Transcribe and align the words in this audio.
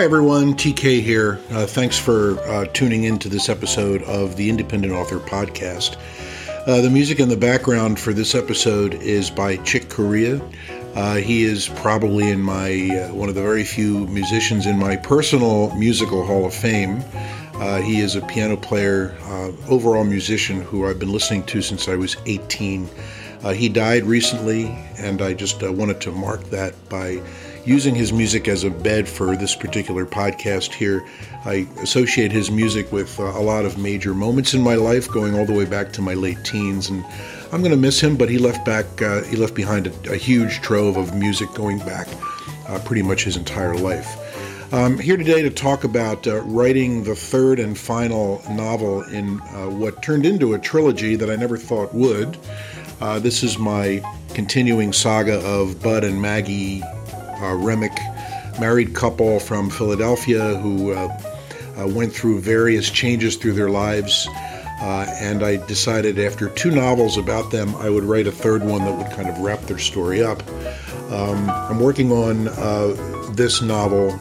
Hi, 0.00 0.04
everyone. 0.04 0.54
TK 0.54 1.02
here. 1.02 1.38
Uh, 1.50 1.66
thanks 1.66 1.98
for 1.98 2.40
uh, 2.48 2.64
tuning 2.72 3.04
in 3.04 3.18
to 3.18 3.28
this 3.28 3.50
episode 3.50 4.02
of 4.04 4.34
the 4.34 4.48
Independent 4.48 4.94
Author 4.94 5.18
Podcast. 5.18 5.98
Uh, 6.66 6.80
the 6.80 6.88
music 6.88 7.20
in 7.20 7.28
the 7.28 7.36
background 7.36 8.00
for 8.00 8.14
this 8.14 8.34
episode 8.34 8.94
is 8.94 9.28
by 9.28 9.58
Chick 9.58 9.90
Corea. 9.90 10.40
Uh, 10.94 11.16
he 11.16 11.44
is 11.44 11.68
probably 11.68 12.30
in 12.30 12.40
my 12.40 12.88
uh, 12.96 13.12
one 13.12 13.28
of 13.28 13.34
the 13.34 13.42
very 13.42 13.62
few 13.62 14.06
musicians 14.06 14.64
in 14.64 14.78
my 14.78 14.96
personal 14.96 15.70
musical 15.74 16.24
Hall 16.24 16.46
of 16.46 16.54
Fame. 16.54 17.04
Uh, 17.56 17.82
he 17.82 18.00
is 18.00 18.16
a 18.16 18.22
piano 18.22 18.56
player, 18.56 19.14
overall 19.68 20.04
musician 20.04 20.62
who 20.62 20.86
I've 20.86 20.98
been 20.98 21.12
listening 21.12 21.42
to 21.42 21.60
since 21.60 21.88
I 21.88 21.96
was 21.96 22.16
18. 22.24 22.88
he 23.52 23.68
died 23.68 24.04
recently, 24.04 24.64
and 24.96 25.20
I 25.20 25.34
just 25.34 25.62
wanted 25.62 26.00
to 26.00 26.10
mark 26.10 26.42
that 26.44 26.88
by 26.88 27.20
using 27.64 27.94
his 27.94 28.12
music 28.12 28.48
as 28.48 28.64
a 28.64 28.70
bed 28.70 29.08
for 29.08 29.36
this 29.36 29.54
particular 29.54 30.06
podcast 30.06 30.72
here. 30.72 31.06
I 31.44 31.66
associate 31.78 32.32
his 32.32 32.50
music 32.50 32.90
with 32.92 33.18
uh, 33.18 33.24
a 33.24 33.42
lot 33.42 33.64
of 33.64 33.78
major 33.78 34.14
moments 34.14 34.54
in 34.54 34.62
my 34.62 34.74
life, 34.74 35.08
going 35.08 35.38
all 35.38 35.46
the 35.46 35.52
way 35.52 35.64
back 35.64 35.92
to 35.94 36.02
my 36.02 36.14
late 36.14 36.38
teens, 36.44 36.88
and 36.88 37.04
I'm 37.52 37.60
going 37.60 37.70
to 37.70 37.76
miss 37.76 38.00
him. 38.00 38.16
But 38.16 38.28
he 38.28 38.38
left 38.38 38.64
back, 38.64 39.02
uh, 39.02 39.22
he 39.24 39.36
left 39.36 39.54
behind 39.54 39.86
a, 39.86 40.12
a, 40.12 40.16
huge 40.16 40.60
trove 40.60 40.96
of 40.96 41.14
music 41.14 41.52
going 41.54 41.78
back 41.78 42.08
uh, 42.68 42.78
pretty 42.80 43.02
much 43.02 43.24
his 43.24 43.36
entire 43.36 43.74
life. 43.74 44.16
I'm 44.72 44.98
here 44.98 45.16
today 45.16 45.42
to 45.42 45.50
talk 45.50 45.82
about 45.82 46.26
uh, 46.28 46.42
writing 46.42 47.02
the 47.02 47.16
third 47.16 47.58
and 47.58 47.76
final 47.76 48.40
novel 48.50 49.02
in 49.02 49.40
uh, 49.40 49.68
what 49.68 50.00
turned 50.00 50.24
into 50.24 50.54
a 50.54 50.58
trilogy 50.60 51.16
that 51.16 51.28
I 51.28 51.34
never 51.34 51.56
thought 51.56 51.92
would. 51.92 52.38
Uh, 53.00 53.18
this 53.18 53.42
is 53.42 53.58
my 53.58 54.00
continuing 54.34 54.92
saga 54.92 55.40
of 55.40 55.82
Bud 55.82 56.04
and 56.04 56.22
Maggie 56.22 56.82
Remmick, 57.56 57.98
married 58.60 58.94
couple 58.94 59.40
from 59.40 59.70
Philadelphia 59.70 60.56
who 60.56 60.92
uh, 60.92 61.08
uh, 61.78 61.86
went 61.86 62.12
through 62.12 62.40
various 62.40 62.90
changes 62.90 63.36
through 63.36 63.54
their 63.54 63.70
lives. 63.70 64.28
Uh, 64.80 65.06
and 65.20 65.42
I 65.42 65.56
decided 65.66 66.18
after 66.18 66.48
two 66.48 66.70
novels 66.70 67.18
about 67.18 67.50
them, 67.50 67.74
I 67.76 67.90
would 67.90 68.04
write 68.04 68.26
a 68.26 68.32
third 68.32 68.64
one 68.64 68.84
that 68.84 68.96
would 68.96 69.10
kind 69.14 69.28
of 69.28 69.38
wrap 69.38 69.60
their 69.62 69.78
story 69.78 70.22
up. 70.22 70.42
Um, 71.10 71.50
I'm 71.50 71.80
working 71.80 72.12
on 72.12 72.48
uh, 72.48 73.32
this 73.34 73.60
novel 73.60 74.12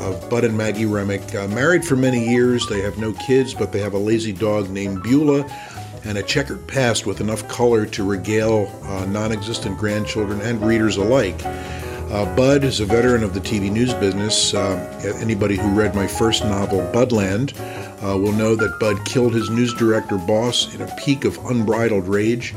of 0.00 0.30
Bud 0.30 0.44
and 0.44 0.56
Maggie 0.56 0.84
Remmick. 0.84 1.34
Uh, 1.34 1.46
married 1.48 1.84
for 1.84 1.96
many 1.96 2.28
years, 2.30 2.66
they 2.68 2.80
have 2.80 2.98
no 2.98 3.12
kids, 3.12 3.54
but 3.54 3.72
they 3.72 3.80
have 3.80 3.92
a 3.92 3.98
lazy 3.98 4.32
dog 4.32 4.70
named 4.70 5.02
Beulah 5.02 5.44
and 6.04 6.16
a 6.16 6.22
checkered 6.22 6.66
past 6.66 7.06
with 7.06 7.20
enough 7.20 7.46
color 7.48 7.84
to 7.86 8.02
regale 8.02 8.72
uh, 8.84 9.04
non 9.06 9.32
existent 9.32 9.78
grandchildren 9.78 10.40
and 10.40 10.60
readers 10.62 10.96
alike. 10.96 11.38
Uh, 12.10 12.26
Bud 12.34 12.64
is 12.64 12.80
a 12.80 12.84
veteran 12.84 13.22
of 13.22 13.34
the 13.34 13.40
TV 13.40 13.70
news 13.70 13.94
business. 13.94 14.52
Uh, 14.52 14.76
anybody 15.20 15.56
who 15.56 15.68
read 15.70 15.94
my 15.94 16.08
first 16.08 16.42
novel, 16.42 16.80
Budland, 16.92 17.54
uh, 18.02 18.18
will 18.18 18.32
know 18.32 18.56
that 18.56 18.80
Bud 18.80 19.04
killed 19.04 19.32
his 19.32 19.48
news 19.48 19.72
director 19.74 20.18
boss 20.18 20.74
in 20.74 20.82
a 20.82 20.96
peak 20.96 21.24
of 21.24 21.38
unbridled 21.44 22.08
rage. 22.08 22.52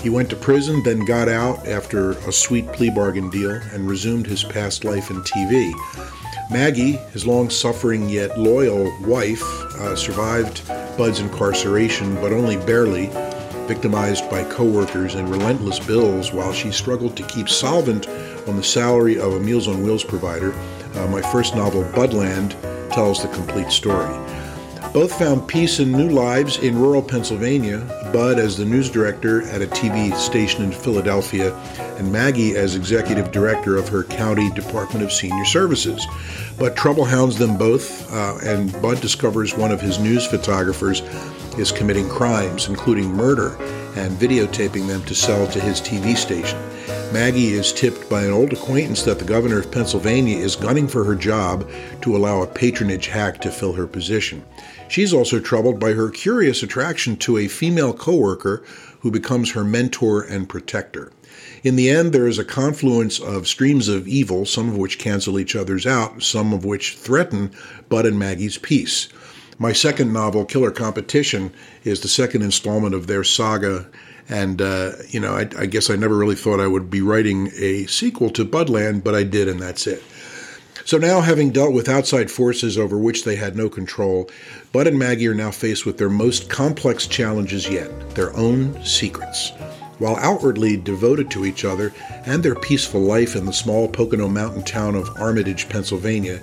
He 0.00 0.08
went 0.08 0.30
to 0.30 0.36
prison, 0.36 0.82
then 0.84 1.04
got 1.04 1.28
out 1.28 1.68
after 1.68 2.12
a 2.12 2.32
sweet 2.32 2.66
plea 2.68 2.88
bargain 2.88 3.28
deal 3.28 3.50
and 3.50 3.86
resumed 3.86 4.26
his 4.26 4.42
past 4.42 4.84
life 4.84 5.10
in 5.10 5.20
TV. 5.20 5.70
Maggie, 6.50 6.92
his 7.12 7.26
long 7.26 7.50
suffering 7.50 8.08
yet 8.08 8.38
loyal 8.38 8.90
wife, 9.02 9.42
uh, 9.42 9.94
survived 9.96 10.66
Bud's 10.96 11.20
incarceration, 11.20 12.14
but 12.16 12.32
only 12.32 12.56
barely, 12.56 13.08
victimized 13.66 14.28
by 14.30 14.44
coworkers 14.44 15.14
and 15.14 15.28
relentless 15.28 15.78
bills 15.78 16.32
while 16.32 16.52
she 16.52 16.70
struggled 16.70 17.16
to 17.16 17.22
keep 17.24 17.48
solvent 17.48 18.08
on 18.48 18.56
the 18.56 18.62
salary 18.62 19.18
of 19.18 19.34
a 19.34 19.40
Meals 19.40 19.68
on 19.68 19.82
Wheels 19.82 20.04
provider. 20.04 20.52
Uh, 20.94 21.06
my 21.08 21.20
first 21.20 21.54
novel, 21.54 21.82
Budland, 21.84 22.50
tells 22.90 23.22
the 23.22 23.28
complete 23.28 23.70
story. 23.70 24.12
Both 24.94 25.18
found 25.18 25.48
peace 25.48 25.80
and 25.80 25.90
new 25.90 26.08
lives 26.08 26.58
in 26.58 26.78
rural 26.78 27.02
Pennsylvania, 27.02 27.78
Bud 28.12 28.38
as 28.38 28.56
the 28.56 28.64
news 28.64 28.88
director 28.88 29.42
at 29.48 29.60
a 29.60 29.66
TV 29.66 30.14
station 30.14 30.62
in 30.62 30.70
Philadelphia, 30.70 31.52
and 31.98 32.12
Maggie 32.12 32.56
as 32.56 32.76
executive 32.76 33.32
director 33.32 33.76
of 33.76 33.88
her 33.88 34.04
county 34.04 34.50
Department 34.50 35.04
of 35.04 35.12
Senior 35.12 35.44
Services. 35.46 36.06
But 36.60 36.76
trouble 36.76 37.04
hounds 37.04 37.38
them 37.38 37.58
both, 37.58 38.08
uh, 38.12 38.38
and 38.44 38.70
Bud 38.80 39.00
discovers 39.00 39.56
one 39.56 39.72
of 39.72 39.80
his 39.80 39.98
news 39.98 40.26
photographers 40.26 41.02
is 41.58 41.72
committing 41.72 42.08
crimes, 42.08 42.68
including 42.68 43.12
murder, 43.12 43.56
and 43.96 44.18
videotaping 44.18 44.86
them 44.86 45.02
to 45.04 45.14
sell 45.14 45.46
to 45.46 45.60
his 45.60 45.80
TV 45.80 46.16
station. 46.16 46.58
Maggie 47.12 47.54
is 47.54 47.72
tipped 47.72 48.10
by 48.10 48.24
an 48.24 48.32
old 48.32 48.52
acquaintance 48.52 49.02
that 49.04 49.18
the 49.20 49.24
governor 49.24 49.60
of 49.60 49.70
Pennsylvania 49.70 50.36
is 50.36 50.56
gunning 50.56 50.88
for 50.88 51.04
her 51.04 51.14
job 51.14 51.70
to 52.02 52.16
allow 52.16 52.42
a 52.42 52.46
patronage 52.46 53.06
hack 53.06 53.40
to 53.42 53.52
fill 53.52 53.72
her 53.74 53.86
position. 53.86 54.44
She's 54.88 55.14
also 55.14 55.38
troubled 55.38 55.78
by 55.78 55.92
her 55.92 56.10
curious 56.10 56.62
attraction 56.62 57.16
to 57.18 57.38
a 57.38 57.48
female 57.48 57.92
coworker 57.92 58.64
who 59.00 59.10
becomes 59.10 59.52
her 59.52 59.64
mentor 59.64 60.22
and 60.22 60.48
protector. 60.48 61.12
In 61.62 61.76
the 61.76 61.88
end, 61.88 62.12
there 62.12 62.26
is 62.26 62.38
a 62.38 62.44
confluence 62.44 63.20
of 63.20 63.46
streams 63.46 63.88
of 63.88 64.08
evil, 64.08 64.44
some 64.44 64.68
of 64.68 64.76
which 64.76 64.98
cancel 64.98 65.38
each 65.38 65.54
other's 65.54 65.86
out, 65.86 66.22
some 66.22 66.52
of 66.52 66.64
which 66.64 66.96
threaten 66.96 67.52
Bud 67.88 68.06
and 68.06 68.18
Maggie's 68.18 68.58
peace. 68.58 69.08
My 69.58 69.72
second 69.72 70.12
novel, 70.12 70.44
Killer 70.44 70.70
Competition, 70.70 71.52
is 71.84 72.00
the 72.00 72.08
second 72.08 72.42
installment 72.42 72.94
of 72.94 73.06
their 73.06 73.24
saga. 73.24 73.86
And, 74.28 74.60
uh, 74.60 74.92
you 75.08 75.20
know, 75.20 75.34
I, 75.34 75.48
I, 75.58 75.66
guess 75.66 75.90
I 75.90 75.96
never 75.96 76.16
really 76.16 76.34
thought 76.34 76.60
I 76.60 76.66
would 76.66 76.90
be 76.90 77.02
writing 77.02 77.50
a 77.56 77.86
sequel 77.86 78.30
to 78.30 78.44
Budland, 78.44 79.04
but 79.04 79.14
I 79.14 79.22
did, 79.22 79.48
and 79.48 79.60
that's 79.60 79.86
it. 79.86 80.02
So 80.86 80.98
now, 80.98 81.22
having 81.22 81.50
dealt 81.50 81.72
with 81.72 81.88
outside 81.88 82.30
forces 82.30 82.76
over 82.76 82.98
which 82.98 83.24
they 83.24 83.36
had 83.36 83.56
no 83.56 83.70
control, 83.70 84.28
Bud 84.72 84.86
and 84.86 84.98
Maggie 84.98 85.28
are 85.28 85.34
now 85.34 85.50
faced 85.50 85.86
with 85.86 85.96
their 85.96 86.10
most 86.10 86.50
complex 86.50 87.06
challenges 87.06 87.68
yet 87.68 88.14
their 88.14 88.36
own 88.36 88.82
secrets. 88.84 89.50
While 89.98 90.16
outwardly 90.16 90.76
devoted 90.76 91.30
to 91.30 91.46
each 91.46 91.64
other 91.64 91.94
and 92.26 92.42
their 92.42 92.54
peaceful 92.54 93.00
life 93.00 93.34
in 93.34 93.46
the 93.46 93.52
small 93.52 93.88
Pocono 93.88 94.28
mountain 94.28 94.62
town 94.62 94.94
of 94.94 95.08
Armitage, 95.18 95.68
Pennsylvania, 95.68 96.40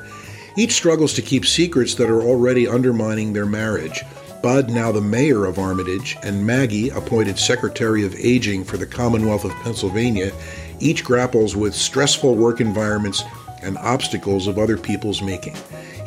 each 0.57 0.73
struggles 0.73 1.13
to 1.13 1.21
keep 1.21 1.45
secrets 1.45 1.95
that 1.95 2.09
are 2.09 2.21
already 2.21 2.67
undermining 2.67 3.33
their 3.33 3.45
marriage. 3.45 4.03
Bud, 4.41 4.69
now 4.69 4.91
the 4.91 5.01
mayor 5.01 5.45
of 5.45 5.59
Armitage, 5.59 6.17
and 6.23 6.45
Maggie, 6.45 6.89
appointed 6.89 7.37
Secretary 7.37 8.05
of 8.05 8.15
Aging 8.15 8.63
for 8.63 8.77
the 8.77 8.87
Commonwealth 8.87 9.45
of 9.45 9.51
Pennsylvania, 9.61 10.31
each 10.79 11.03
grapples 11.03 11.55
with 11.55 11.75
stressful 11.75 12.35
work 12.35 12.59
environments 12.59 13.23
and 13.61 13.77
obstacles 13.77 14.47
of 14.47 14.57
other 14.57 14.77
people's 14.77 15.21
making. 15.21 15.55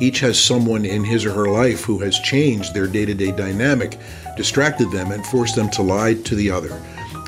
Each 0.01 0.19
has 0.21 0.41
someone 0.41 0.85
in 0.85 1.05
his 1.05 1.25
or 1.25 1.33
her 1.33 1.49
life 1.49 1.85
who 1.85 1.99
has 2.01 2.19
changed 2.19 2.75
their 2.75 2.89
day 2.89 3.05
to 3.05 3.15
day 3.15 3.31
dynamic, 3.31 3.99
distracted 4.37 4.91
them, 4.91 5.13
and 5.13 5.25
forced 5.27 5.55
them 5.55 5.71
to 5.71 5.83
lie 5.83 6.15
to 6.15 6.35
the 6.35 6.51
other. 6.51 6.77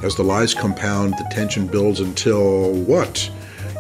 As 0.03 0.15
the 0.15 0.23
lies 0.23 0.55
compound, 0.55 1.15
the 1.15 1.27
tension 1.31 1.67
builds 1.67 2.01
until 2.01 2.73
what? 2.73 3.31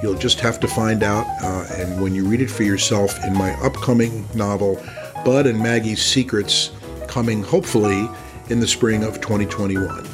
You'll 0.03 0.19
just 0.19 0.41
have 0.41 0.59
to 0.61 0.69
find 0.69 1.03
out. 1.03 1.27
Uh, 1.43 1.67
and 1.73 2.01
when 2.01 2.15
you 2.15 2.27
read 2.27 2.41
it 2.41 2.51
for 2.51 2.63
yourself 2.63 3.23
in 3.25 3.35
my 3.35 3.53
upcoming 3.63 4.27
novel, 4.35 4.83
Bud 5.25 5.47
and 5.47 5.59
Maggie's 5.59 6.03
Secrets, 6.03 6.71
coming 7.07 7.43
hopefully 7.43 8.09
in 8.49 8.61
the 8.61 8.67
spring 8.67 9.05
of 9.05 9.21
2021. 9.21 10.07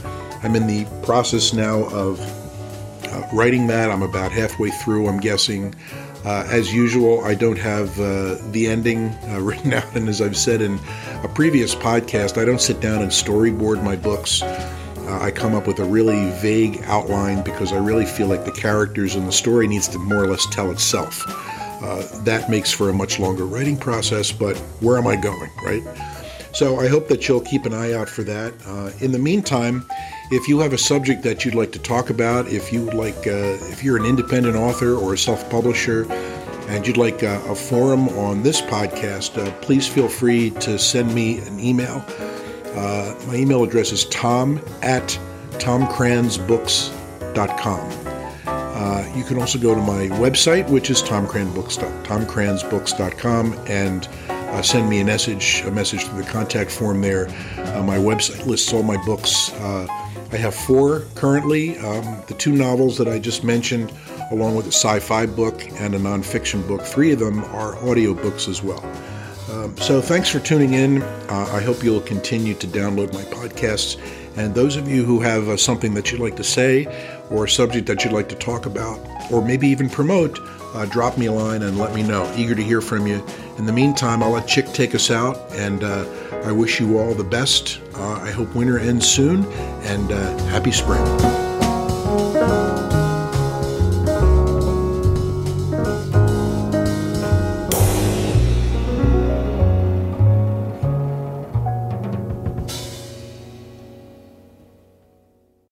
I'm 0.42 0.56
in 0.56 0.66
the 0.66 0.86
process 1.02 1.52
now 1.52 1.84
of 1.90 2.20
uh, 3.04 3.26
writing 3.32 3.66
that. 3.68 3.90
I'm 3.90 4.02
about 4.02 4.32
halfway 4.32 4.70
through, 4.70 5.08
I'm 5.08 5.20
guessing. 5.20 5.74
Uh, 6.24 6.46
as 6.50 6.72
usual, 6.72 7.24
I 7.24 7.34
don't 7.34 7.58
have 7.58 7.98
uh, 8.00 8.36
the 8.50 8.66
ending 8.68 9.08
uh, 9.28 9.40
written 9.42 9.72
out, 9.72 9.94
and 9.96 10.08
as 10.08 10.20
I've 10.20 10.36
said 10.36 10.62
in 10.62 10.78
a 11.22 11.28
previous 11.28 11.74
podcast, 11.74 12.40
I 12.40 12.44
don't 12.44 12.60
sit 12.60 12.80
down 12.80 13.02
and 13.02 13.10
storyboard 13.10 13.82
my 13.82 13.96
books. 13.96 14.42
Uh, 15.12 15.18
I 15.20 15.30
come 15.30 15.54
up 15.54 15.66
with 15.66 15.78
a 15.78 15.84
really 15.84 16.30
vague 16.40 16.80
outline 16.84 17.42
because 17.42 17.70
I 17.70 17.76
really 17.76 18.06
feel 18.06 18.28
like 18.28 18.46
the 18.46 18.52
characters 18.52 19.14
and 19.14 19.28
the 19.28 19.32
story 19.32 19.68
needs 19.68 19.86
to 19.88 19.98
more 19.98 20.24
or 20.24 20.26
less 20.26 20.46
tell 20.46 20.70
itself. 20.70 21.22
Uh, 21.82 22.02
that 22.22 22.48
makes 22.48 22.72
for 22.72 22.88
a 22.88 22.94
much 22.94 23.18
longer 23.18 23.44
writing 23.44 23.76
process, 23.76 24.32
but 24.32 24.56
where 24.80 24.96
am 24.96 25.06
I 25.06 25.16
going, 25.16 25.50
right? 25.66 25.82
So 26.54 26.80
I 26.80 26.88
hope 26.88 27.08
that 27.08 27.28
you'll 27.28 27.42
keep 27.42 27.66
an 27.66 27.74
eye 27.74 27.92
out 27.92 28.08
for 28.08 28.22
that. 28.22 28.54
Uh, 28.66 28.90
in 29.04 29.12
the 29.12 29.18
meantime, 29.18 29.86
if 30.30 30.48
you 30.48 30.60
have 30.60 30.72
a 30.72 30.78
subject 30.78 31.22
that 31.24 31.44
you'd 31.44 31.54
like 31.54 31.72
to 31.72 31.78
talk 31.78 32.08
about, 32.08 32.48
if 32.48 32.72
you 32.72 32.90
like, 32.92 33.26
uh, 33.26 33.58
if 33.70 33.84
you're 33.84 33.98
an 33.98 34.06
independent 34.06 34.56
author 34.56 34.96
or 34.96 35.12
a 35.12 35.18
self-publisher, 35.18 36.10
and 36.68 36.86
you'd 36.86 36.96
like 36.96 37.22
uh, 37.22 37.38
a 37.48 37.54
forum 37.54 38.08
on 38.10 38.42
this 38.42 38.62
podcast, 38.62 39.36
uh, 39.36 39.50
please 39.60 39.86
feel 39.86 40.08
free 40.08 40.50
to 40.60 40.78
send 40.78 41.14
me 41.14 41.38
an 41.40 41.60
email. 41.60 42.02
Uh, 42.74 43.14
my 43.26 43.36
email 43.36 43.64
address 43.64 43.92
is 43.92 44.04
tom 44.06 44.60
at 44.82 45.18
tomcransbooks.com. 45.52 47.98
Uh, 48.46 49.12
you 49.14 49.22
can 49.24 49.38
also 49.38 49.58
go 49.58 49.74
to 49.74 49.80
my 49.80 50.08
website, 50.18 50.68
which 50.70 50.90
is 50.90 51.02
tomcransbooks.com, 51.02 53.52
and 53.68 54.08
uh, 54.28 54.62
send 54.62 54.88
me 54.88 55.00
a 55.00 55.04
message, 55.04 55.62
a 55.66 55.70
message 55.70 56.04
through 56.04 56.22
the 56.22 56.28
contact 56.28 56.70
form 56.70 57.00
there. 57.00 57.28
Uh, 57.58 57.82
my 57.82 57.96
website 57.96 58.44
lists 58.46 58.72
all 58.72 58.82
my 58.82 58.96
books. 59.04 59.52
Uh, 59.54 59.86
I 60.32 60.36
have 60.36 60.54
four 60.54 61.00
currently. 61.14 61.78
Um, 61.78 62.22
the 62.26 62.34
two 62.34 62.52
novels 62.52 62.96
that 62.98 63.06
I 63.06 63.18
just 63.18 63.44
mentioned 63.44 63.92
along 64.32 64.56
with 64.56 64.66
a 64.66 64.72
sci 64.72 64.98
fi 64.98 65.26
book 65.26 65.62
and 65.80 65.94
a 65.94 65.98
nonfiction 65.98 66.66
book. 66.66 66.82
Three 66.82 67.12
of 67.12 67.18
them 67.18 67.44
are 67.44 67.74
audiobooks 67.76 68.48
as 68.48 68.62
well. 68.62 68.82
Um, 69.50 69.76
so 69.78 70.00
thanks 70.00 70.28
for 70.28 70.38
tuning 70.40 70.74
in. 70.74 71.02
Uh, 71.02 71.48
I 71.52 71.60
hope 71.60 71.82
you'll 71.82 72.00
continue 72.00 72.54
to 72.54 72.66
download 72.66 73.12
my 73.12 73.22
podcasts. 73.22 74.00
And 74.36 74.54
those 74.54 74.76
of 74.76 74.88
you 74.88 75.04
who 75.04 75.20
have 75.20 75.48
uh, 75.48 75.56
something 75.56 75.94
that 75.94 76.10
you'd 76.10 76.20
like 76.20 76.36
to 76.36 76.44
say 76.44 76.86
or 77.30 77.44
a 77.44 77.48
subject 77.48 77.86
that 77.88 78.04
you'd 78.04 78.14
like 78.14 78.28
to 78.30 78.34
talk 78.34 78.66
about 78.66 78.98
or 79.30 79.44
maybe 79.44 79.68
even 79.68 79.90
promote, 79.90 80.38
uh, 80.74 80.86
drop 80.86 81.18
me 81.18 81.26
a 81.26 81.32
line 81.32 81.62
and 81.62 81.78
let 81.78 81.94
me 81.94 82.02
know. 82.02 82.30
Eager 82.36 82.54
to 82.54 82.62
hear 82.62 82.80
from 82.80 83.06
you. 83.06 83.24
In 83.58 83.66
the 83.66 83.72
meantime, 83.72 84.22
I'll 84.22 84.30
let 84.30 84.48
Chick 84.48 84.66
take 84.68 84.94
us 84.94 85.10
out, 85.10 85.36
and 85.52 85.84
uh, 85.84 86.06
I 86.44 86.52
wish 86.52 86.80
you 86.80 86.98
all 86.98 87.14
the 87.14 87.24
best. 87.24 87.80
Uh, 87.94 88.14
I 88.14 88.30
hope 88.30 88.54
winter 88.54 88.78
ends 88.78 89.06
soon, 89.06 89.44
and 89.82 90.10
uh, 90.10 90.38
happy 90.44 90.72
spring. 90.72 91.41